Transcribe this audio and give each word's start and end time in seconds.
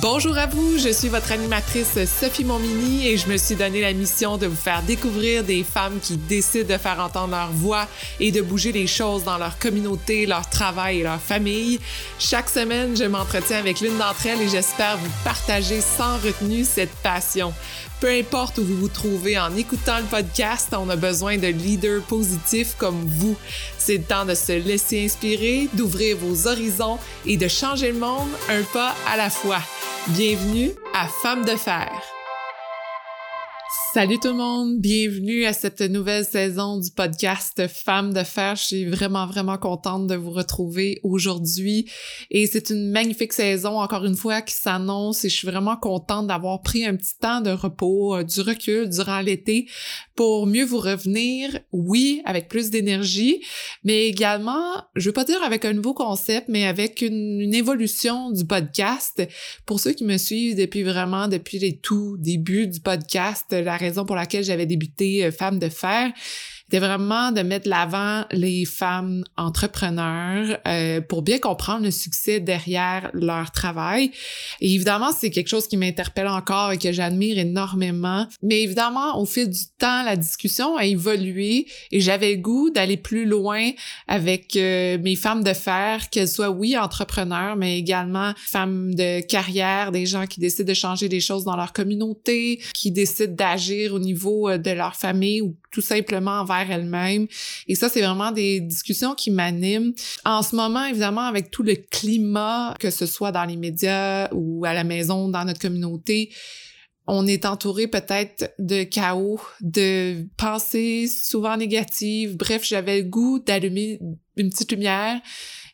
Bonjour 0.00 0.38
à 0.38 0.46
vous, 0.46 0.78
je 0.78 0.90
suis 0.90 1.08
votre 1.08 1.32
animatrice 1.32 1.98
Sophie 2.04 2.44
Monmini 2.44 3.08
et 3.08 3.16
je 3.16 3.26
me 3.26 3.36
suis 3.36 3.56
donné 3.56 3.80
la 3.80 3.92
mission 3.92 4.36
de 4.36 4.46
vous 4.46 4.54
faire 4.54 4.82
découvrir 4.82 5.42
des 5.42 5.64
femmes 5.64 5.98
qui 6.00 6.16
décident 6.16 6.72
de 6.72 6.78
faire 6.78 7.00
entendre 7.00 7.34
leur 7.34 7.50
voix 7.50 7.88
et 8.20 8.30
de 8.30 8.40
bouger 8.40 8.70
les 8.70 8.86
choses 8.86 9.24
dans 9.24 9.38
leur 9.38 9.58
communauté, 9.58 10.26
leur 10.26 10.48
travail 10.48 11.00
et 11.00 11.02
leur 11.02 11.20
famille. 11.20 11.80
Chaque 12.20 12.48
semaine, 12.48 12.96
je 12.96 13.04
m'entretiens 13.04 13.58
avec 13.58 13.80
l'une 13.80 13.98
d'entre 13.98 14.26
elles 14.26 14.42
et 14.42 14.48
j'espère 14.48 14.98
vous 14.98 15.10
partager 15.24 15.80
sans 15.80 16.18
retenue 16.18 16.64
cette 16.64 16.94
passion. 17.02 17.52
Peu 18.00 18.10
importe 18.10 18.58
où 18.58 18.64
vous 18.64 18.76
vous 18.76 18.88
trouvez 18.88 19.36
en 19.40 19.56
écoutant 19.56 19.98
le 19.98 20.04
podcast, 20.04 20.68
on 20.78 20.88
a 20.88 20.94
besoin 20.94 21.36
de 21.36 21.48
leaders 21.48 22.02
positifs 22.02 22.76
comme 22.78 23.04
vous. 23.04 23.36
C'est 23.88 23.96
le 23.96 24.04
temps 24.04 24.26
de 24.26 24.34
se 24.34 24.52
laisser 24.52 25.02
inspirer, 25.06 25.66
d'ouvrir 25.72 26.18
vos 26.18 26.46
horizons 26.46 26.98
et 27.24 27.38
de 27.38 27.48
changer 27.48 27.90
le 27.90 27.98
monde 27.98 28.28
un 28.50 28.62
pas 28.64 28.94
à 29.10 29.16
la 29.16 29.30
fois. 29.30 29.62
Bienvenue 30.08 30.72
à 30.94 31.08
Femmes 31.22 31.46
de 31.46 31.56
Fer. 31.56 32.17
Salut 33.98 34.20
tout 34.20 34.28
le 34.28 34.34
monde, 34.34 34.78
bienvenue 34.78 35.44
à 35.44 35.52
cette 35.52 35.80
nouvelle 35.80 36.24
saison 36.24 36.78
du 36.78 36.88
podcast 36.92 37.66
Femmes 37.66 38.12
de 38.12 38.22
fer. 38.22 38.54
Je 38.54 38.62
suis 38.62 38.84
vraiment 38.84 39.26
vraiment 39.26 39.58
contente 39.58 40.06
de 40.06 40.14
vous 40.14 40.30
retrouver 40.30 41.00
aujourd'hui 41.02 41.90
et 42.30 42.46
c'est 42.46 42.70
une 42.70 42.92
magnifique 42.92 43.32
saison 43.32 43.80
encore 43.80 44.04
une 44.04 44.14
fois 44.14 44.40
qui 44.40 44.54
s'annonce 44.54 45.24
et 45.24 45.28
je 45.28 45.34
suis 45.34 45.48
vraiment 45.48 45.76
contente 45.76 46.28
d'avoir 46.28 46.62
pris 46.62 46.86
un 46.86 46.94
petit 46.94 47.18
temps 47.20 47.40
de 47.40 47.50
repos, 47.50 48.14
euh, 48.14 48.22
du 48.22 48.40
recul 48.40 48.88
durant 48.88 49.18
l'été 49.18 49.66
pour 50.18 50.48
mieux 50.48 50.64
vous 50.64 50.80
revenir, 50.80 51.60
oui, 51.70 52.22
avec 52.24 52.48
plus 52.48 52.70
d'énergie, 52.70 53.40
mais 53.84 54.08
également, 54.08 54.82
je 54.96 55.08
veux 55.08 55.12
pas 55.12 55.22
dire 55.22 55.40
avec 55.44 55.64
un 55.64 55.72
nouveau 55.72 55.94
concept, 55.94 56.48
mais 56.48 56.66
avec 56.66 57.02
une, 57.02 57.54
évolution 57.54 58.32
du 58.32 58.44
podcast. 58.44 59.22
Pour 59.64 59.78
ceux 59.78 59.92
qui 59.92 60.02
me 60.02 60.16
suivent 60.16 60.56
depuis 60.56 60.82
vraiment 60.82 61.28
depuis 61.28 61.60
les 61.60 61.78
tout 61.78 62.16
débuts 62.18 62.66
du 62.66 62.80
podcast, 62.80 63.46
raison 63.88 64.04
pour 64.04 64.16
laquelle 64.16 64.44
j'avais 64.44 64.66
débuté 64.66 65.24
euh, 65.24 65.32
Femme 65.32 65.58
de 65.58 65.68
fer, 65.68 66.12
c'était 66.70 66.84
vraiment 66.84 67.32
de 67.32 67.40
mettre 67.40 67.66
l'avant 67.66 68.26
les 68.30 68.66
femmes 68.66 69.24
entrepreneurs 69.38 70.58
euh, 70.68 71.00
pour 71.00 71.22
bien 71.22 71.38
comprendre 71.38 71.84
le 71.84 71.90
succès 71.90 72.40
derrière 72.40 73.10
leur 73.14 73.52
travail. 73.52 74.10
Et 74.60 74.74
évidemment, 74.74 75.10
c'est 75.18 75.30
quelque 75.30 75.48
chose 75.48 75.66
qui 75.66 75.78
m'interpelle 75.78 76.28
encore 76.28 76.72
et 76.72 76.78
que 76.78 76.92
j'admire 76.92 77.38
énormément. 77.38 78.26
Mais 78.42 78.62
évidemment, 78.62 79.18
au 79.18 79.24
fil 79.24 79.48
du 79.48 79.62
temps, 79.78 80.02
la 80.02 80.16
discussion 80.16 80.76
a 80.76 80.84
évolué 80.84 81.66
et 81.90 82.00
j'avais 82.00 82.34
le 82.34 82.42
goût 82.42 82.68
d'aller 82.68 82.98
plus 82.98 83.24
loin 83.24 83.70
avec 84.06 84.54
euh, 84.56 84.98
mes 84.98 85.16
femmes 85.16 85.42
de 85.42 85.54
fer, 85.54 86.10
qu'elles 86.10 86.28
soient, 86.28 86.50
oui, 86.50 86.76
entrepreneurs, 86.76 87.56
mais 87.56 87.78
également 87.78 88.34
femmes 88.36 88.94
de 88.94 89.20
carrière, 89.20 89.90
des 89.90 90.04
gens 90.04 90.26
qui 90.26 90.38
décident 90.38 90.68
de 90.68 90.74
changer 90.74 91.08
des 91.08 91.20
choses 91.20 91.44
dans 91.44 91.56
leur 91.56 91.72
communauté, 91.72 92.60
qui 92.74 92.90
décident 92.90 93.34
d'agir 93.34 93.94
au 93.94 93.98
niveau 93.98 94.50
euh, 94.50 94.58
de 94.58 94.70
leur 94.70 94.96
famille 94.96 95.40
ou 95.40 95.56
tout 95.70 95.80
simplement 95.80 96.40
envers 96.40 96.57
elle-même. 96.62 97.26
Et 97.66 97.74
ça, 97.74 97.88
c'est 97.88 98.02
vraiment 98.02 98.32
des 98.32 98.60
discussions 98.60 99.14
qui 99.14 99.30
m'animent. 99.30 99.92
En 100.24 100.42
ce 100.42 100.56
moment, 100.56 100.84
évidemment, 100.84 101.22
avec 101.22 101.50
tout 101.50 101.62
le 101.62 101.74
climat, 101.74 102.74
que 102.78 102.90
ce 102.90 103.06
soit 103.06 103.32
dans 103.32 103.44
les 103.44 103.56
médias 103.56 104.28
ou 104.32 104.64
à 104.64 104.74
la 104.74 104.84
maison, 104.84 105.28
dans 105.28 105.44
notre 105.44 105.60
communauté, 105.60 106.30
on 107.06 107.26
est 107.26 107.46
entouré 107.46 107.86
peut-être 107.88 108.52
de 108.58 108.82
chaos, 108.82 109.40
de 109.62 110.26
pensées 110.36 111.06
souvent 111.08 111.56
négatives. 111.56 112.36
Bref, 112.36 112.64
j'avais 112.64 112.98
le 112.98 113.08
goût 113.08 113.38
d'allumer 113.38 113.98
une 114.36 114.50
petite 114.50 114.70
lumière 114.70 115.20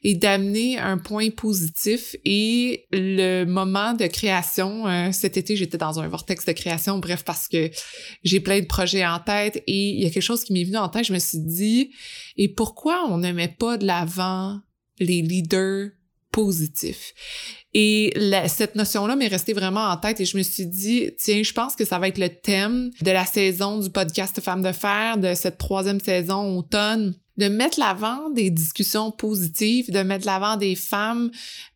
et 0.05 0.15
d'amener 0.15 0.79
un 0.79 0.99
point 0.99 1.31
positif. 1.31 2.15
Et 2.27 2.87
le 2.93 3.45
moment 3.45 3.95
de 3.95 4.07
création, 4.07 4.87
euh, 4.87 5.11
cet 5.13 5.39
été, 5.39 5.57
j'étais 5.57 5.79
dans 5.79 5.99
un 5.99 6.07
vortex 6.09 6.45
de 6.45 6.53
création, 6.53 6.99
bref, 6.99 7.25
parce 7.25 7.49
que 7.49 7.71
j'ai 8.23 8.41
plein 8.41 8.61
de 8.61 8.67
projets 8.67 9.05
en 9.05 9.19
tête 9.19 9.63
et 9.67 9.89
il 9.91 10.03
y 10.03 10.07
a 10.07 10.11
quelque 10.11 10.23
chose 10.23 10.45
qui 10.45 10.53
m'est 10.53 10.65
venu 10.65 10.77
en 10.77 10.91
tête. 10.91 11.07
Je 11.07 11.15
me 11.15 11.19
suis 11.19 11.41
dit, 11.41 11.91
et 12.37 12.49
pourquoi 12.49 13.07
on 13.09 13.17
ne 13.17 13.33
met 13.33 13.49
pas 13.49 13.79
de 13.79 13.87
l'avant 13.87 14.61
les 15.01 15.23
leaders 15.23 15.89
positifs? 16.31 17.15
Et 17.73 18.13
cette 18.47 18.75
notion-là 18.77 19.17
m'est 19.17 19.27
restée 19.27 19.55
vraiment 19.55 19.89
en 19.89 19.97
tête 19.97 20.21
et 20.21 20.27
je 20.27 20.37
me 20.37 20.43
suis 20.43 20.67
dit, 20.67 21.13
tiens, 21.19 21.43
je 21.43 21.53
pense 21.55 21.75
que 21.77 21.87
ça 21.87 21.99
va 21.99 22.09
être 22.09 22.19
le 22.19 22.29
thème 22.29 22.91
de 23.01 23.11
la 23.11 23.25
saison 23.25 23.79
du 23.79 23.89
podcast 23.89 24.39
Femmes 24.43 24.63
de 24.63 24.73
fer, 24.73 25.17
de 25.17 25.33
cette 25.35 25.57
troisième 25.57 25.99
saison 25.99 26.59
automne 26.59 27.15
de 27.37 27.49
mettre 27.49 27.81
l'avant 27.81 28.31
des 28.31 28.51
discussions 28.51 29.11
positives, 29.11 29.91
de 29.91 30.01
mettre 30.01 30.27
l'avant 30.27 30.57
des 30.57 30.75
femmes 30.75 31.31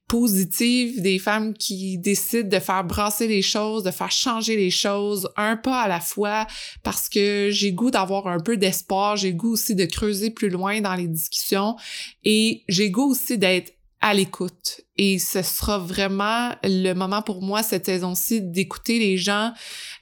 positives, 0.09 1.03
des 1.03 1.19
femmes 1.19 1.53
qui 1.53 1.99
décident 1.99 2.49
de 2.49 2.59
faire 2.59 2.83
brasser 2.83 3.29
les 3.29 3.43
choses, 3.43 3.85
de 3.85 3.91
faire 3.91 4.11
changer 4.11 4.57
les 4.57 4.71
choses 4.71 5.29
un 5.37 5.57
pas 5.57 5.83
à 5.83 5.89
la 5.89 6.01
fois 6.01 6.47
parce 6.83 7.11
que 7.11 7.51
j'ai 7.53 7.73
goût 7.73 7.91
d'avoir 7.91 8.27
un 8.27 8.41
peu 8.41 8.57
d'espoir, 8.57 9.17
j'ai 9.17 9.35
goût 9.35 9.53
aussi 9.53 9.75
de 9.75 9.85
creuser 9.85 10.31
plus 10.31 10.49
loin 10.49 10.81
dans 10.81 10.95
les 10.95 11.07
discussions 11.07 11.77
et 12.25 12.65
j'ai 12.69 12.91
goût 12.91 13.11
aussi 13.11 13.37
d'être 13.37 13.78
à 14.01 14.15
l'écoute. 14.15 14.81
Et 14.97 15.19
ce 15.19 15.43
sera 15.43 15.79
vraiment 15.79 16.51
le 16.63 16.93
moment 16.93 17.23
pour 17.23 17.43
moi 17.43 17.63
cette 17.63 17.87
saison-ci 17.87 18.41
d'écouter 18.41 18.99
les 18.99 19.17
gens, 19.17 19.53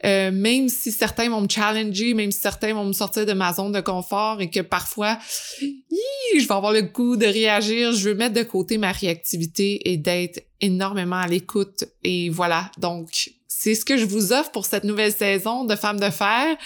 euh, 0.04 0.30
même 0.30 0.68
si 0.68 0.92
certains 0.92 1.28
vont 1.28 1.42
me 1.42 1.48
challenger, 1.48 2.14
même 2.14 2.30
si 2.30 2.40
certains 2.40 2.74
vont 2.74 2.84
me 2.84 2.92
sortir 2.92 3.26
de 3.26 3.32
ma 3.32 3.52
zone 3.52 3.72
de 3.72 3.80
confort 3.80 4.40
et 4.40 4.50
que 4.50 4.60
parfois, 4.60 5.18
je 5.60 6.46
vais 6.46 6.52
avoir 6.52 6.72
le 6.72 6.82
goût 6.82 7.16
de 7.16 7.26
réagir. 7.26 7.92
Je 7.92 8.10
veux 8.10 8.14
mettre 8.14 8.34
de 8.34 8.42
côté 8.42 8.78
ma 8.78 8.92
réactivité 8.92 9.90
et 9.90 9.96
d'être 9.96 10.42
énormément 10.60 11.16
à 11.16 11.26
l'écoute. 11.26 11.84
Et 12.04 12.28
voilà, 12.30 12.70
donc 12.78 13.30
c'est 13.48 13.74
ce 13.74 13.84
que 13.84 13.96
je 13.96 14.04
vous 14.04 14.32
offre 14.32 14.50
pour 14.50 14.66
cette 14.66 14.84
nouvelle 14.84 15.12
saison 15.12 15.64
de 15.64 15.74
Femmes 15.76 16.00
de 16.00 16.10
Fer. 16.10 16.56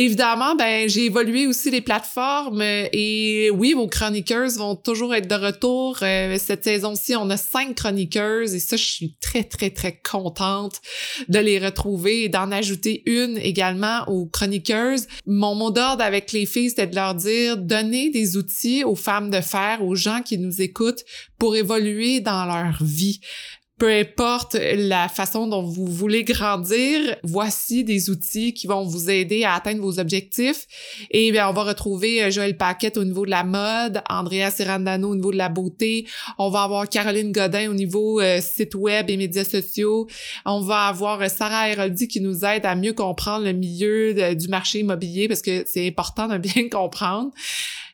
Évidemment, 0.00 0.54
ben 0.54 0.88
j'ai 0.88 1.06
évolué 1.06 1.48
aussi 1.48 1.72
les 1.72 1.80
plateformes 1.80 2.62
et 2.62 3.50
oui, 3.52 3.72
vos 3.72 3.88
chroniqueurs 3.88 4.48
vont 4.50 4.76
toujours 4.76 5.12
être 5.12 5.26
de 5.26 5.34
retour. 5.34 5.98
Euh, 6.02 6.38
cette 6.38 6.62
saison-ci, 6.62 7.16
on 7.16 7.28
a 7.30 7.36
cinq 7.36 7.74
chroniqueuses 7.74 8.54
et 8.54 8.60
ça, 8.60 8.76
je 8.76 8.84
suis 8.84 9.16
très, 9.20 9.42
très, 9.42 9.70
très 9.70 10.00
contente 10.00 10.80
de 11.26 11.40
les 11.40 11.58
retrouver 11.58 12.22
et 12.22 12.28
d'en 12.28 12.52
ajouter 12.52 13.02
une 13.06 13.38
également 13.38 14.04
aux 14.06 14.26
chroniqueuses. 14.26 15.08
Mon 15.26 15.56
mot 15.56 15.72
d'ordre 15.72 16.04
avec 16.04 16.30
les 16.30 16.46
filles, 16.46 16.70
c'était 16.70 16.86
de 16.86 16.94
leur 16.94 17.16
dire, 17.16 17.56
donnez 17.56 18.10
des 18.10 18.36
outils 18.36 18.84
aux 18.84 18.94
femmes 18.94 19.30
de 19.30 19.40
fer, 19.40 19.82
aux 19.82 19.96
gens 19.96 20.22
qui 20.22 20.38
nous 20.38 20.62
écoutent 20.62 21.02
pour 21.40 21.56
évoluer 21.56 22.20
dans 22.20 22.44
leur 22.44 22.84
vie 22.84 23.18
peu 23.78 23.88
importe 23.88 24.56
la 24.60 25.08
façon 25.08 25.46
dont 25.46 25.62
vous 25.62 25.86
voulez 25.86 26.24
grandir, 26.24 27.16
voici 27.22 27.84
des 27.84 28.10
outils 28.10 28.52
qui 28.52 28.66
vont 28.66 28.84
vous 28.84 29.08
aider 29.08 29.44
à 29.44 29.54
atteindre 29.54 29.80
vos 29.80 30.00
objectifs. 30.00 30.66
Et 31.12 31.30
bien, 31.30 31.48
on 31.48 31.52
va 31.52 31.62
retrouver 31.62 32.24
euh, 32.24 32.30
Joël 32.30 32.56
Paquette 32.56 32.96
au 32.96 33.04
niveau 33.04 33.24
de 33.24 33.30
la 33.30 33.44
mode, 33.44 34.02
Andrea 34.10 34.50
Serrandano 34.50 35.10
au 35.10 35.14
niveau 35.14 35.30
de 35.30 35.36
la 35.36 35.48
beauté, 35.48 36.06
on 36.38 36.50
va 36.50 36.64
avoir 36.64 36.88
Caroline 36.88 37.30
Godin 37.30 37.70
au 37.70 37.74
niveau 37.74 38.20
euh, 38.20 38.40
site 38.40 38.74
web 38.74 39.10
et 39.10 39.16
médias 39.16 39.44
sociaux, 39.44 40.08
on 40.44 40.60
va 40.60 40.86
avoir 40.86 41.22
euh, 41.22 41.28
Sarah 41.28 41.70
Héroldi 41.70 42.08
qui 42.08 42.20
nous 42.20 42.44
aide 42.44 42.66
à 42.66 42.74
mieux 42.74 42.92
comprendre 42.92 43.44
le 43.44 43.52
milieu 43.52 44.34
du 44.34 44.48
marché 44.48 44.80
immobilier 44.80 45.28
parce 45.28 45.42
que 45.42 45.62
c'est 45.66 45.86
important 45.86 46.26
de 46.26 46.38
bien 46.38 46.68
comprendre. 46.68 47.30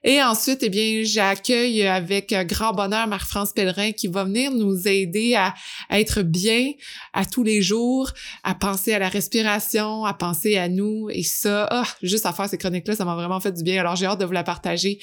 Et 0.05 0.23
ensuite, 0.23 0.63
eh 0.63 0.69
bien, 0.69 1.03
j'accueille 1.03 1.87
avec 1.87 2.35
grand 2.47 2.75
bonheur 2.75 3.07
Marc-France 3.07 3.53
Pellerin 3.53 3.93
qui 3.93 4.07
va 4.07 4.25
venir 4.25 4.51
nous 4.51 4.87
aider 4.87 5.35
à, 5.35 5.55
être 5.91 6.21
bien 6.21 6.73
à 7.15 7.25
tous 7.25 7.43
les 7.43 7.63
jours, 7.63 8.11
à 8.43 8.55
penser 8.55 8.93
à 8.93 8.99
la 8.99 9.09
respiration, 9.09 10.05
à 10.05 10.13
penser 10.13 10.59
à 10.59 10.69
nous. 10.69 11.09
Et 11.11 11.23
ça, 11.23 11.69
oh, 11.73 11.89
juste 12.03 12.27
à 12.27 12.35
faire 12.35 12.51
ces 12.51 12.59
chroniques-là, 12.59 12.95
ça 12.95 13.07
m'a 13.07 13.15
vraiment 13.15 13.41
fait 13.41 13.53
du 13.53 13.63
bien. 13.63 13.81
Alors, 13.81 13.97
j'ai 13.97 14.05
hâte 14.05 14.21
de 14.21 14.27
vous 14.27 14.33
la 14.33 14.45
partager. 14.45 14.99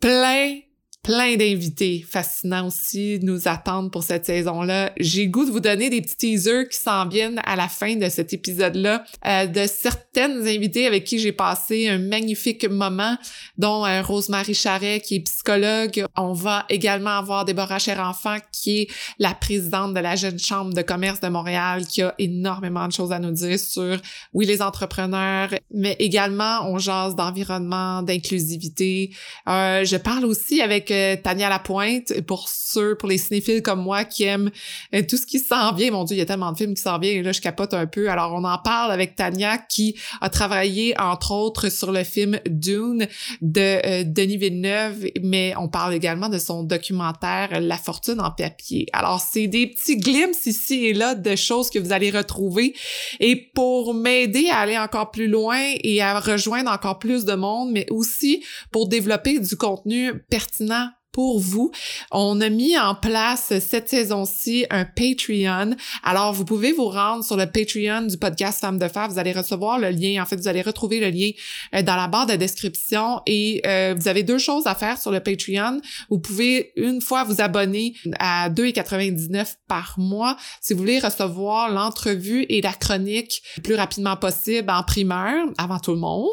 Plein 0.00 0.60
plein 1.04 1.36
d'invités 1.36 2.02
fascinants 2.08 2.66
aussi 2.66 3.20
nous 3.22 3.46
attendent 3.46 3.92
pour 3.92 4.02
cette 4.02 4.24
saison-là. 4.24 4.90
J'ai 4.98 5.28
goût 5.28 5.44
de 5.44 5.50
vous 5.50 5.60
donner 5.60 5.90
des 5.90 6.00
petits 6.00 6.16
teasers 6.16 6.66
qui 6.70 6.78
s'en 6.78 7.06
viennent 7.06 7.42
à 7.44 7.56
la 7.56 7.68
fin 7.68 7.94
de 7.94 8.08
cet 8.08 8.32
épisode-là 8.32 9.04
euh, 9.26 9.46
de 9.46 9.66
certaines 9.66 10.48
invitées 10.48 10.86
avec 10.86 11.04
qui 11.04 11.18
j'ai 11.18 11.32
passé 11.32 11.88
un 11.88 11.98
magnifique 11.98 12.66
moment, 12.68 13.18
dont 13.58 13.84
euh, 13.84 14.00
Rosemary 14.00 14.54
Charret 14.54 15.00
qui 15.00 15.16
est 15.16 15.20
psychologue. 15.20 16.06
On 16.16 16.32
va 16.32 16.64
également 16.70 17.18
avoir 17.18 17.44
Déborah 17.44 17.78
Cher-Enfant 17.78 18.38
qui 18.50 18.80
est 18.80 18.86
la 19.18 19.34
présidente 19.34 19.92
de 19.92 20.00
la 20.00 20.16
Jeune 20.16 20.38
Chambre 20.38 20.72
de 20.72 20.82
commerce 20.82 21.20
de 21.20 21.28
Montréal 21.28 21.86
qui 21.86 22.00
a 22.00 22.14
énormément 22.18 22.88
de 22.88 22.92
choses 22.92 23.12
à 23.12 23.18
nous 23.18 23.32
dire 23.32 23.58
sur, 23.58 23.98
oui, 24.32 24.46
les 24.46 24.62
entrepreneurs, 24.62 25.50
mais 25.70 25.96
également 25.98 26.66
on 26.66 26.78
jase 26.78 27.14
d'environnement, 27.14 28.00
d'inclusivité. 28.02 29.10
Euh, 29.50 29.84
je 29.84 29.98
parle 29.98 30.24
aussi 30.24 30.62
avec 30.62 30.93
euh, 30.94 31.16
Tania 31.16 31.48
Lapointe. 31.48 32.20
Pour 32.22 32.48
ceux, 32.48 32.96
pour 32.96 33.08
les 33.08 33.18
cinéphiles 33.18 33.62
comme 33.62 33.82
moi 33.82 34.04
qui 34.04 34.24
aiment 34.24 34.50
euh, 34.94 35.02
tout 35.08 35.16
ce 35.16 35.26
qui 35.26 35.38
s'en 35.38 35.72
vient, 35.74 35.90
mon 35.90 36.04
Dieu, 36.04 36.16
il 36.16 36.18
y 36.20 36.22
a 36.22 36.26
tellement 36.26 36.52
de 36.52 36.56
films 36.56 36.74
qui 36.74 36.82
s'en 36.82 36.98
viennent 36.98 37.18
et 37.18 37.22
là, 37.22 37.32
je 37.32 37.40
capote 37.40 37.74
un 37.74 37.86
peu. 37.86 38.08
Alors, 38.08 38.32
on 38.32 38.44
en 38.44 38.58
parle 38.58 38.92
avec 38.92 39.16
Tania 39.16 39.58
qui 39.58 39.96
a 40.20 40.30
travaillé, 40.30 40.98
entre 40.98 41.32
autres, 41.32 41.68
sur 41.68 41.92
le 41.92 42.04
film 42.04 42.38
Dune 42.46 43.06
de 43.42 44.02
Denis 44.04 44.36
Villeneuve, 44.36 45.06
mais 45.22 45.54
on 45.58 45.68
parle 45.68 45.94
également 45.94 46.28
de 46.28 46.38
son 46.38 46.62
documentaire 46.62 47.60
La 47.60 47.76
fortune 47.76 48.20
en 48.20 48.30
papier. 48.30 48.86
Alors, 48.92 49.20
c'est 49.20 49.46
des 49.46 49.66
petits 49.66 49.96
glimpses 49.96 50.46
ici 50.46 50.86
et 50.86 50.92
là 50.92 51.14
de 51.14 51.36
choses 51.36 51.70
que 51.70 51.78
vous 51.78 51.92
allez 51.92 52.10
retrouver. 52.10 52.74
Et 53.20 53.36
pour 53.36 53.94
m'aider 53.94 54.48
à 54.50 54.58
aller 54.58 54.78
encore 54.78 55.10
plus 55.10 55.28
loin 55.28 55.60
et 55.82 56.00
à 56.00 56.18
rejoindre 56.20 56.70
encore 56.70 56.98
plus 56.98 57.24
de 57.24 57.34
monde, 57.34 57.70
mais 57.72 57.86
aussi 57.90 58.44
pour 58.70 58.88
développer 58.88 59.38
du 59.38 59.56
contenu 59.56 60.12
pertinent 60.30 60.83
pour 61.14 61.38
vous. 61.38 61.70
On 62.10 62.40
a 62.40 62.50
mis 62.50 62.76
en 62.76 62.94
place 62.94 63.52
cette 63.60 63.88
saison-ci 63.88 64.66
un 64.68 64.84
Patreon. 64.84 65.76
Alors, 66.02 66.34
vous 66.34 66.44
pouvez 66.44 66.72
vous 66.72 66.88
rendre 66.88 67.24
sur 67.24 67.36
le 67.36 67.46
Patreon 67.46 68.08
du 68.08 68.18
podcast 68.18 68.60
Femmes 68.60 68.78
de 68.78 68.88
Fer. 68.88 69.08
Vous 69.08 69.18
allez 69.18 69.32
recevoir 69.32 69.78
le 69.78 69.90
lien. 69.90 70.20
En 70.20 70.26
fait, 70.26 70.36
vous 70.36 70.48
allez 70.48 70.60
retrouver 70.60 70.98
le 70.98 71.10
lien 71.10 71.30
euh, 71.74 71.82
dans 71.82 71.94
la 71.94 72.08
barre 72.08 72.26
de 72.26 72.34
description 72.34 73.22
et 73.26 73.62
euh, 73.64 73.94
vous 73.96 74.08
avez 74.08 74.24
deux 74.24 74.38
choses 74.38 74.66
à 74.66 74.74
faire 74.74 74.98
sur 74.98 75.12
le 75.12 75.20
Patreon. 75.20 75.80
Vous 76.10 76.18
pouvez 76.18 76.72
une 76.74 77.00
fois 77.00 77.22
vous 77.22 77.40
abonner 77.40 77.94
à 78.18 78.50
2,99 78.50 79.54
par 79.68 79.94
mois 79.98 80.36
si 80.60 80.74
vous 80.74 80.80
voulez 80.80 80.98
recevoir 80.98 81.70
l'entrevue 81.70 82.44
et 82.48 82.60
la 82.60 82.72
chronique 82.72 83.40
le 83.56 83.62
plus 83.62 83.74
rapidement 83.76 84.16
possible 84.16 84.68
en 84.68 84.82
primeur 84.82 85.46
avant 85.58 85.78
tout 85.78 85.92
le 85.92 85.98
monde. 85.98 86.28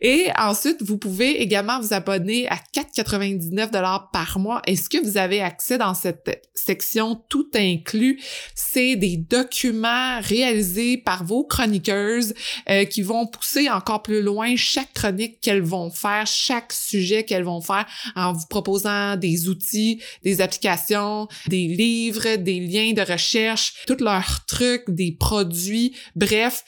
Et 0.00 0.28
ensuite, 0.38 0.82
vous 0.82 0.96
pouvez 0.96 1.42
également 1.42 1.78
vous 1.80 1.92
abonner 1.92 2.48
à 2.48 2.56
4,99 2.74 3.70
dollars 3.70 4.05
par 4.12 4.38
mois. 4.38 4.62
Est-ce 4.66 4.88
que 4.88 5.02
vous 5.04 5.16
avez 5.16 5.40
accès 5.40 5.78
dans 5.78 5.94
cette 5.94 6.48
section 6.54 7.22
tout 7.28 7.48
inclus? 7.54 8.20
C'est 8.54 8.96
des 8.96 9.16
documents 9.16 10.20
réalisés 10.20 10.98
par 10.98 11.24
vos 11.24 11.44
chroniqueuses 11.44 12.34
euh, 12.68 12.84
qui 12.84 13.02
vont 13.02 13.26
pousser 13.26 13.68
encore 13.68 14.02
plus 14.02 14.22
loin 14.22 14.54
chaque 14.56 14.92
chronique 14.92 15.40
qu'elles 15.40 15.62
vont 15.62 15.90
faire, 15.90 16.26
chaque 16.26 16.72
sujet 16.72 17.24
qu'elles 17.24 17.44
vont 17.44 17.60
faire 17.60 17.86
en 18.14 18.32
vous 18.32 18.46
proposant 18.48 19.16
des 19.16 19.48
outils, 19.48 20.02
des 20.22 20.40
applications, 20.40 21.28
des 21.48 21.66
livres, 21.66 22.36
des 22.36 22.60
liens 22.60 22.92
de 22.92 23.02
recherche, 23.02 23.74
tous 23.86 24.02
leurs 24.02 24.44
trucs, 24.46 24.84
des 24.88 25.12
produits, 25.12 25.94
bref, 26.14 26.64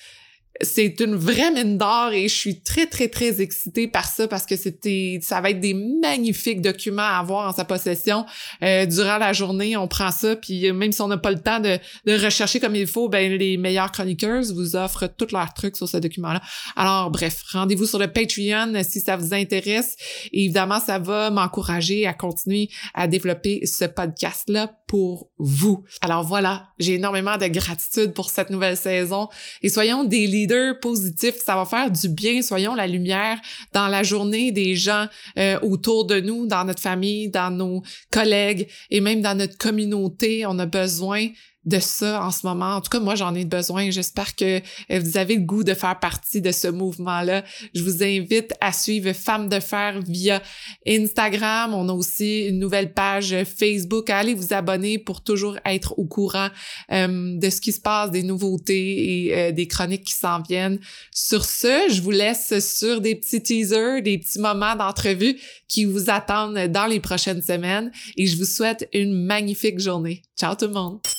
c'est 0.60 1.00
une 1.00 1.14
vraie 1.14 1.50
mine 1.50 1.78
d'or 1.78 2.12
et 2.12 2.28
je 2.28 2.34
suis 2.34 2.60
très, 2.60 2.86
très, 2.86 3.08
très 3.08 3.40
excitée 3.40 3.88
par 3.88 4.04
ça 4.04 4.28
parce 4.28 4.46
que 4.46 4.56
c'était, 4.56 5.18
ça 5.22 5.40
va 5.40 5.50
être 5.50 5.60
des 5.60 5.74
magnifiques 5.74 6.60
documents 6.60 7.02
à 7.02 7.18
avoir 7.18 7.48
en 7.48 7.52
sa 7.52 7.64
possession. 7.64 8.26
Euh, 8.62 8.86
durant 8.86 9.18
la 9.18 9.32
journée, 9.32 9.76
on 9.76 9.88
prend 9.88 10.10
ça, 10.10 10.36
puis 10.36 10.70
même 10.72 10.92
si 10.92 11.00
on 11.00 11.08
n'a 11.08 11.16
pas 11.16 11.30
le 11.30 11.40
temps 11.40 11.60
de, 11.60 11.78
de, 12.06 12.24
rechercher 12.24 12.60
comme 12.60 12.74
il 12.74 12.86
faut, 12.86 13.08
ben 13.08 13.32
les 13.32 13.56
meilleures 13.56 13.92
chroniqueuses 13.92 14.54
vous 14.54 14.76
offrent 14.76 15.06
tous 15.06 15.32
leurs 15.32 15.54
trucs 15.54 15.76
sur 15.76 15.88
ce 15.88 15.96
document-là. 15.96 16.40
Alors, 16.76 17.10
bref, 17.10 17.42
rendez-vous 17.52 17.86
sur 17.86 17.98
le 17.98 18.08
Patreon 18.08 18.82
si 18.82 19.00
ça 19.00 19.16
vous 19.16 19.34
intéresse. 19.34 19.96
Évidemment, 20.32 20.80
ça 20.80 20.98
va 20.98 21.30
m'encourager 21.30 22.06
à 22.06 22.14
continuer 22.14 22.68
à 22.94 23.06
développer 23.06 23.64
ce 23.66 23.84
podcast-là 23.84 24.77
pour 24.88 25.30
vous. 25.38 25.84
Alors 26.00 26.24
voilà, 26.24 26.70
j'ai 26.78 26.94
énormément 26.94 27.36
de 27.36 27.46
gratitude 27.46 28.14
pour 28.14 28.30
cette 28.30 28.50
nouvelle 28.50 28.76
saison 28.76 29.28
et 29.62 29.68
soyons 29.68 30.02
des 30.02 30.26
leaders 30.26 30.80
positifs. 30.80 31.36
Ça 31.44 31.54
va 31.54 31.66
faire 31.66 31.90
du 31.90 32.08
bien. 32.08 32.42
Soyons 32.42 32.74
la 32.74 32.86
lumière 32.86 33.38
dans 33.74 33.86
la 33.86 34.02
journée 34.02 34.50
des 34.50 34.74
gens 34.74 35.06
euh, 35.38 35.60
autour 35.60 36.06
de 36.06 36.20
nous, 36.20 36.46
dans 36.46 36.64
notre 36.64 36.80
famille, 36.80 37.28
dans 37.28 37.50
nos 37.50 37.82
collègues 38.10 38.66
et 38.90 39.00
même 39.00 39.20
dans 39.20 39.36
notre 39.36 39.58
communauté. 39.58 40.46
On 40.46 40.58
a 40.58 40.66
besoin 40.66 41.28
de 41.64 41.78
ça 41.80 42.24
en 42.24 42.30
ce 42.30 42.46
moment. 42.46 42.76
En 42.76 42.80
tout 42.80 42.90
cas, 42.90 43.00
moi, 43.00 43.14
j'en 43.14 43.34
ai 43.34 43.44
besoin. 43.44 43.90
J'espère 43.90 44.34
que 44.36 44.58
euh, 44.90 45.00
vous 45.00 45.16
avez 45.16 45.36
le 45.36 45.42
goût 45.42 45.64
de 45.64 45.74
faire 45.74 45.98
partie 45.98 46.40
de 46.40 46.52
ce 46.52 46.68
mouvement-là. 46.68 47.44
Je 47.74 47.82
vous 47.82 48.02
invite 48.02 48.52
à 48.60 48.72
suivre 48.72 49.12
Femmes 49.12 49.48
de 49.48 49.60
Fer 49.60 50.00
via 50.06 50.42
Instagram. 50.86 51.74
On 51.74 51.88
a 51.88 51.92
aussi 51.92 52.46
une 52.46 52.58
nouvelle 52.58 52.94
page 52.94 53.34
Facebook. 53.44 54.08
Allez 54.10 54.34
vous 54.34 54.52
abonner 54.52 54.98
pour 54.98 55.22
toujours 55.22 55.58
être 55.64 55.98
au 55.98 56.06
courant 56.06 56.48
euh, 56.92 57.38
de 57.38 57.50
ce 57.50 57.60
qui 57.60 57.72
se 57.72 57.80
passe, 57.80 58.10
des 58.10 58.22
nouveautés 58.22 59.26
et 59.26 59.36
euh, 59.36 59.52
des 59.52 59.66
chroniques 59.66 60.04
qui 60.04 60.14
s'en 60.14 60.40
viennent. 60.40 60.78
Sur 61.12 61.44
ce, 61.44 61.90
je 61.90 62.00
vous 62.00 62.12
laisse 62.12 62.58
sur 62.60 63.00
des 63.00 63.14
petits 63.14 63.42
teasers, 63.42 64.02
des 64.02 64.18
petits 64.18 64.38
moments 64.38 64.76
d'entrevue 64.76 65.38
qui 65.68 65.84
vous 65.84 66.08
attendent 66.08 66.58
dans 66.68 66.86
les 66.86 67.00
prochaines 67.00 67.42
semaines 67.42 67.90
et 68.16 68.26
je 68.26 68.36
vous 68.36 68.44
souhaite 68.44 68.88
une 68.92 69.26
magnifique 69.26 69.78
journée. 69.78 70.22
Ciao 70.38 70.54
tout 70.54 70.66
le 70.66 70.72
monde! 70.72 71.17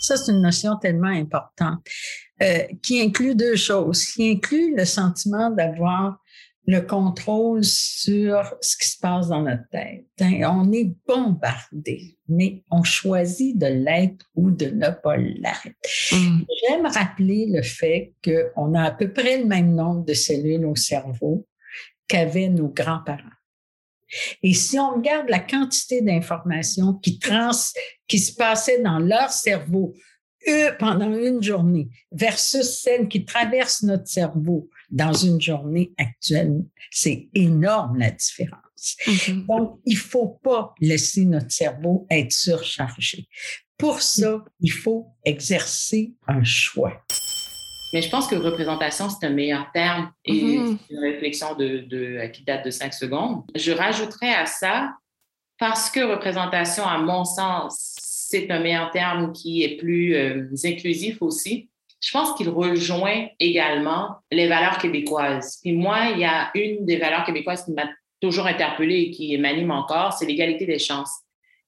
Ça, 0.00 0.16
c'est 0.16 0.32
une 0.32 0.42
notion 0.42 0.76
tellement 0.76 1.08
importante 1.08 1.80
euh, 2.42 2.62
qui 2.82 3.00
inclut 3.00 3.34
deux 3.34 3.56
choses, 3.56 4.04
qui 4.06 4.30
inclut 4.30 4.74
le 4.74 4.84
sentiment 4.84 5.50
d'avoir 5.50 6.18
le 6.66 6.80
contrôle 6.80 7.64
sur 7.64 8.54
ce 8.60 8.76
qui 8.76 8.88
se 8.88 8.98
passe 8.98 9.28
dans 9.28 9.42
notre 9.42 9.68
tête. 9.70 10.06
Hein, 10.20 10.42
on 10.52 10.72
est 10.72 10.92
bombardé, 11.06 12.16
mais 12.28 12.62
on 12.70 12.82
choisit 12.82 13.58
de 13.58 13.66
l'être 13.66 14.24
ou 14.34 14.50
de 14.50 14.66
ne 14.66 14.90
pas 14.90 15.16
l'être. 15.16 15.68
Mm. 16.12 16.42
J'aime 16.60 16.86
rappeler 16.86 17.46
le 17.50 17.62
fait 17.62 18.14
qu'on 18.24 18.74
a 18.74 18.84
à 18.84 18.90
peu 18.90 19.12
près 19.12 19.38
le 19.38 19.46
même 19.46 19.74
nombre 19.74 20.04
de 20.04 20.14
cellules 20.14 20.64
au 20.64 20.76
cerveau 20.76 21.46
qu'avaient 22.06 22.48
nos 22.48 22.68
grands-parents. 22.68 23.39
Et 24.42 24.54
si 24.54 24.78
on 24.78 24.94
regarde 24.96 25.28
la 25.28 25.40
quantité 25.40 26.02
d'informations 26.02 26.94
qui, 26.94 27.18
trans, 27.18 27.50
qui 28.08 28.18
se 28.18 28.34
passaient 28.34 28.82
dans 28.82 28.98
leur 28.98 29.30
cerveau 29.30 29.94
eux, 30.48 30.70
pendant 30.78 31.12
une 31.12 31.42
journée 31.42 31.88
versus 32.12 32.80
celle 32.80 33.08
qui 33.08 33.24
traverse 33.24 33.82
notre 33.82 34.08
cerveau 34.08 34.68
dans 34.90 35.12
une 35.12 35.40
journée 35.40 35.92
actuelle, 35.98 36.64
c'est 36.90 37.28
énorme 37.34 37.98
la 37.98 38.10
différence. 38.10 38.96
Mm-hmm. 39.06 39.46
Donc, 39.46 39.80
il 39.84 39.96
faut 39.96 40.40
pas 40.42 40.74
laisser 40.80 41.24
notre 41.24 41.52
cerveau 41.52 42.06
être 42.10 42.32
surchargé. 42.32 43.28
Pour 43.76 44.02
ça, 44.02 44.44
il 44.60 44.72
faut 44.72 45.08
exercer 45.24 46.14
un 46.26 46.44
choix. 46.44 47.02
Mais 47.92 48.02
je 48.02 48.10
pense 48.10 48.26
que 48.26 48.36
représentation, 48.36 49.08
c'est 49.08 49.26
un 49.26 49.30
meilleur 49.30 49.70
terme 49.72 50.12
et 50.24 50.32
mm-hmm. 50.32 50.78
une 50.90 50.98
réflexion 50.98 51.54
de, 51.54 51.78
de, 51.78 52.26
qui 52.32 52.44
date 52.44 52.64
de 52.64 52.70
cinq 52.70 52.94
secondes. 52.94 53.42
Je 53.54 53.72
rajouterais 53.72 54.32
à 54.32 54.46
ça, 54.46 54.92
parce 55.58 55.90
que 55.90 56.00
représentation, 56.00 56.84
à 56.84 56.98
mon 56.98 57.24
sens, 57.24 57.96
c'est 57.98 58.50
un 58.50 58.60
meilleur 58.60 58.90
terme 58.90 59.32
qui 59.32 59.62
est 59.62 59.76
plus 59.76 60.14
euh, 60.14 60.48
inclusif 60.64 61.20
aussi. 61.20 61.68
Je 62.00 62.10
pense 62.12 62.32
qu'il 62.34 62.48
rejoint 62.48 63.26
également 63.38 64.16
les 64.32 64.48
valeurs 64.48 64.78
québécoises. 64.78 65.58
Puis 65.60 65.72
moi, 65.72 66.10
il 66.14 66.20
y 66.20 66.24
a 66.24 66.50
une 66.54 66.86
des 66.86 66.96
valeurs 66.96 67.24
québécoises 67.24 67.64
qui 67.64 67.72
m'a 67.72 67.90
toujours 68.20 68.46
interpellée 68.46 69.00
et 69.00 69.10
qui 69.10 69.36
m'anime 69.36 69.70
encore, 69.70 70.12
c'est 70.14 70.26
l'égalité 70.26 70.64
des 70.64 70.78
chances. 70.78 71.12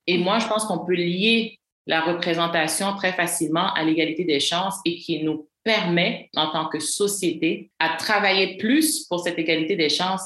Et 0.07 0.19
moi, 0.19 0.39
je 0.39 0.47
pense 0.47 0.65
qu'on 0.65 0.85
peut 0.85 0.95
lier 0.95 1.59
la 1.87 2.01
représentation 2.01 2.95
très 2.95 3.13
facilement 3.13 3.75
à 3.75 3.83
l'égalité 3.83 4.25
des 4.25 4.41
chances 4.41 4.77
et 4.85 4.97
qui 4.97 5.23
nous 5.23 5.49
permet, 5.65 6.29
en 6.37 6.51
tant 6.51 6.69
que 6.69 6.81
société, 6.81 7.71
à 7.79 7.97
travailler 7.97 8.57
plus 8.57 9.07
pour 9.07 9.21
cette 9.21 9.39
égalité 9.39 9.77
des 9.77 9.89
chances 9.89 10.23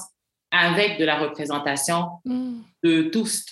avec 0.51 0.99
de 0.99 1.05
la 1.05 1.19
représentation 1.19 2.09
mm. 2.25 2.61
de 2.83 3.03
tous. 3.03 3.45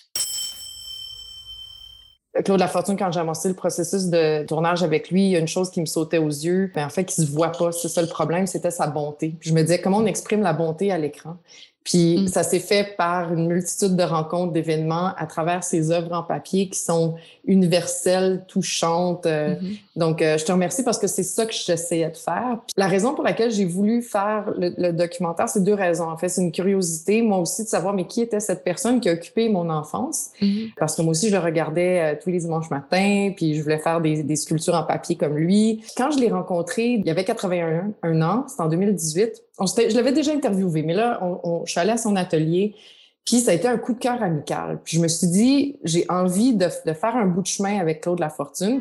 Claude 2.44 2.58
Lafortune, 2.58 2.96
quand 2.96 3.12
j'ai 3.12 3.20
amorcé 3.20 3.48
le 3.48 3.54
processus 3.54 4.06
de 4.06 4.44
tournage 4.44 4.82
avec 4.82 5.10
lui, 5.10 5.26
il 5.26 5.30
y 5.30 5.36
a 5.36 5.38
une 5.38 5.46
chose 5.46 5.70
qui 5.70 5.80
me 5.80 5.86
sautait 5.86 6.18
aux 6.18 6.28
yeux. 6.28 6.70
Ben, 6.74 6.86
en 6.86 6.88
fait, 6.88 7.04
qui 7.04 7.14
se 7.14 7.30
voit 7.30 7.52
pas. 7.52 7.70
C'est 7.70 7.88
ça 7.88 8.02
le 8.02 8.08
problème, 8.08 8.46
c'était 8.48 8.72
sa 8.72 8.88
bonté. 8.88 9.36
je 9.40 9.52
me 9.52 9.62
disais, 9.62 9.80
comment 9.80 9.98
on 9.98 10.06
exprime 10.06 10.42
la 10.42 10.52
bonté 10.52 10.90
à 10.90 10.98
l'écran? 10.98 11.36
Puis 11.84 12.18
mm. 12.18 12.28
ça 12.28 12.42
s'est 12.42 12.60
fait 12.60 12.96
par 12.96 13.32
une 13.32 13.46
multitude 13.46 13.94
de 13.94 14.02
rencontres, 14.02 14.52
d'événements 14.52 15.12
à 15.16 15.26
travers 15.26 15.62
ces 15.62 15.90
œuvres 15.90 16.12
en 16.12 16.22
papier 16.22 16.68
qui 16.70 16.78
sont 16.78 17.14
universelles, 17.44 18.44
touchantes. 18.48 19.26
Euh, 19.26 19.54
mm-hmm. 19.54 19.78
Donc, 19.96 20.22
euh, 20.22 20.38
je 20.38 20.44
te 20.46 20.52
remercie 20.52 20.82
parce 20.82 20.98
que 20.98 21.06
c'est 21.06 21.22
ça 21.22 21.44
que 21.44 21.52
j'essayais 21.52 22.08
de 22.08 22.16
faire. 22.16 22.58
la 22.78 22.88
raison 22.88 23.14
pour 23.14 23.22
laquelle 23.22 23.50
j'ai 23.50 23.66
voulu 23.66 24.00
faire 24.00 24.50
le, 24.56 24.92
documentaire, 24.92 25.48
c'est 25.48 25.62
deux 25.62 25.74
raisons. 25.74 26.08
En 26.08 26.16
fait, 26.16 26.28
c'est 26.28 26.40
une 26.40 26.52
curiosité, 26.52 27.20
moi 27.20 27.38
aussi, 27.38 27.64
de 27.64 27.68
savoir 27.68 27.92
mais 27.92 28.06
qui 28.06 28.22
était 28.22 28.40
cette 28.40 28.64
personne 28.64 29.00
qui 29.00 29.10
a 29.10 29.12
occupé 29.12 29.50
mon 29.50 29.68
enfance? 29.68 30.30
Mm-hmm. 30.40 30.72
Parce 30.78 30.96
que 30.96 31.02
moi 31.02 31.10
aussi, 31.10 31.28
je 31.28 31.36
le 31.36 31.42
regardais 31.42 32.00
euh, 32.00 32.16
tous 32.20 32.30
les 32.30 32.38
dimanches 32.38 32.70
matins, 32.70 33.30
puis 33.36 33.56
je 33.56 33.62
voulais 33.62 33.78
faire 33.78 34.00
des, 34.00 34.22
des 34.22 34.36
sculptures 34.36 34.74
en 34.74 34.84
papier 34.84 35.16
comme 35.16 35.36
lui. 35.36 35.84
Quand 35.98 36.10
je 36.10 36.18
l'ai 36.18 36.30
rencontré, 36.30 36.94
il 36.94 37.06
y 37.06 37.10
avait 37.10 37.24
81 37.24 37.92
un 38.02 38.22
an, 38.22 38.46
c'était 38.48 38.62
en 38.62 38.68
2018 38.68 39.42
je 39.61 39.94
l'avais 39.96 40.12
déjà 40.12 40.32
interviewé, 40.32 40.82
mais 40.82 40.94
là, 40.94 41.20
on, 41.23 41.64
je 41.64 41.70
suis 41.70 41.80
allée 41.80 41.92
à 41.92 41.96
son 41.96 42.16
atelier, 42.16 42.75
puis 43.25 43.40
ça 43.40 43.52
a 43.52 43.54
été 43.54 43.68
un 43.68 43.78
coup 43.78 43.94
de 43.94 43.99
cœur 43.99 44.23
amical. 44.23 44.80
Puis 44.84 44.96
je 44.96 45.02
me 45.02 45.08
suis 45.08 45.28
dit, 45.28 45.76
j'ai 45.84 46.04
envie 46.08 46.54
de, 46.54 46.68
faire 46.68 47.16
un 47.16 47.26
bout 47.26 47.42
de 47.42 47.46
chemin 47.46 47.78
avec 47.78 48.02
Claude 48.02 48.20
Lafortune. 48.20 48.80